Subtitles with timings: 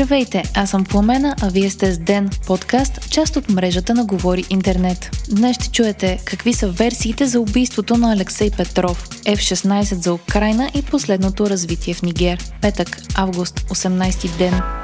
[0.00, 4.44] Здравейте, аз съм Пламена, а вие сте с Ден, подкаст, част от мрежата на Говори
[4.50, 5.10] Интернет.
[5.30, 10.82] Днес ще чуете какви са версиите за убийството на Алексей Петров, F-16 за Украина и
[10.82, 12.38] последното развитие в Нигер.
[12.60, 14.79] Петък, август, 18 ден.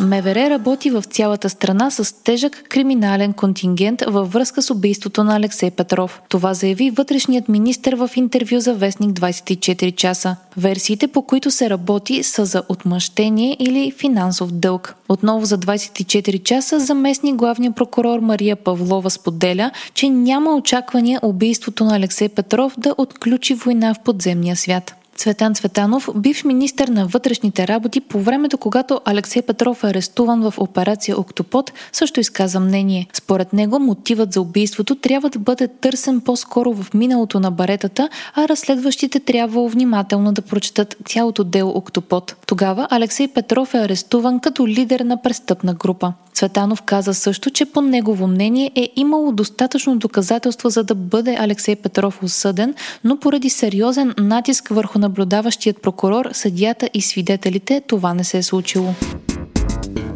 [0.00, 5.70] МВР работи в цялата страна с тежък криминален контингент във връзка с убийството на Алексей
[5.70, 6.20] Петров.
[6.28, 10.36] Това заяви вътрешният министр в интервю за Вестник 24 часа.
[10.56, 14.94] Версиите, по които се работи, са за отмъщение или финансов дълг.
[15.08, 21.96] Отново за 24 часа заместник главния прокурор Мария Павлова споделя, че няма очаквания убийството на
[21.96, 25.05] Алексей Петров да отключи война в подземния свят.
[25.16, 30.54] Цветан Цветанов, бивш министр на вътрешните работи, по времето когато Алексей Петров е арестуван в
[30.58, 33.06] операция Октопод, също изказа мнение.
[33.12, 38.48] Според него мотивът за убийството трябва да бъде търсен по-скоро в миналото на баретата, а
[38.48, 42.36] разследващите трябва внимателно да прочетат цялото дело Октопод.
[42.46, 46.12] Тогава Алексей Петров е арестуван като лидер на престъпна група.
[46.36, 51.76] Цветанов каза също, че по негово мнение е имало достатъчно доказателство за да бъде Алексей
[51.76, 58.38] Петров осъден, но поради сериозен натиск върху наблюдаващият прокурор, съдията и свидетелите това не се
[58.38, 58.94] е случило.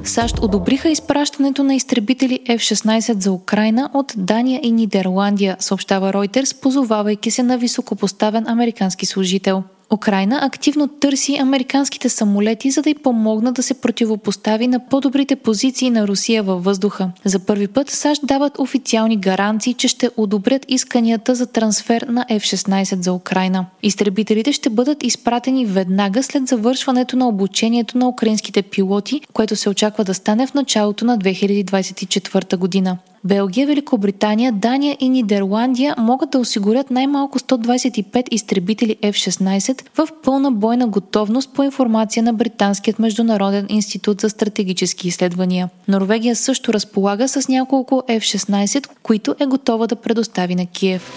[0.05, 7.31] САЩ одобриха изпращането на изтребители F-16 за Украина от Дания и Нидерландия, съобщава Ройтерс, позовавайки
[7.31, 9.63] се на високопоставен американски служител.
[9.95, 15.91] Украина активно търси американските самолети, за да й помогнат да се противопостави на по-добрите позиции
[15.91, 17.11] на Русия във въздуха.
[17.25, 23.03] За първи път САЩ дават официални гаранции, че ще одобрят исканията за трансфер на F-16
[23.03, 23.67] за Украина.
[23.83, 30.05] Изтребителите ще бъдат изпратени веднага след завършването на обучението на украинските пилоти, което се очаква
[30.05, 32.99] да стане в началото на 2024 година.
[33.25, 40.89] Белгия, Великобритания, Дания и Нидерландия могат да осигурят най-малко 125 изтребители F-16 в пълна бойна
[40.89, 45.69] готовност по информация на Британският международен институт за стратегически изследвания.
[45.89, 51.13] Норвегия също разполага с няколко F-16, които е готова да предостави на Киев.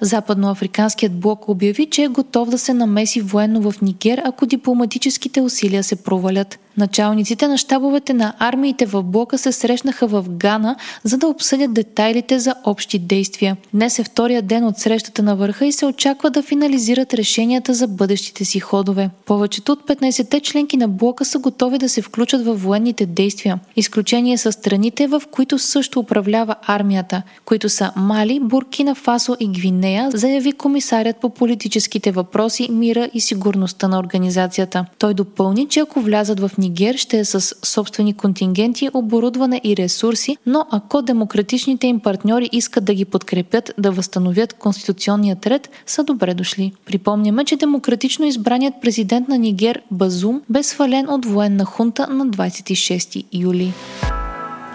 [0.00, 5.82] Западноафриканският блок обяви, че е готов да се намеси военно в Нигер, ако дипломатическите усилия
[5.82, 6.58] се провалят.
[6.76, 12.38] Началниците на щабовете на армиите в блока се срещнаха в Гана, за да обсъдят детайлите
[12.38, 13.56] за общи действия.
[13.74, 17.88] Днес е втория ден от срещата на върха и се очаква да финализират решенията за
[17.88, 19.10] бъдещите си ходове.
[19.26, 23.58] Повечето от 15-те членки на блока са готови да се включат в военните действия.
[23.76, 30.10] Изключение са страните, в които също управлява армията, които са Мали, Буркина Фасо и Гвинея,
[30.14, 34.86] заяви комисарят по политическите въпроси, мира и сигурността на организацията.
[34.98, 40.36] Той допълни, че ако влязат в Нигер ще е с собствени контингенти, оборудване и ресурси,
[40.46, 46.34] но ако демократичните им партньори искат да ги подкрепят да възстановят конституционният ред, са добре
[46.34, 46.72] дошли.
[46.86, 53.24] Припомняме, че демократично избраният президент на Нигер Базум бе свален от военна хунта на 26
[53.32, 53.72] юли.